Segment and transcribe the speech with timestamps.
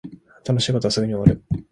[0.43, 1.63] 楽しい事はすぐに終わる